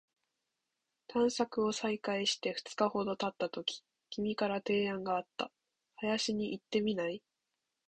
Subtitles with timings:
[1.09, 5.51] 探索を再開して二日ほど経ったとき、君から提案があった。
[5.97, 7.21] 「林に行ってみない？」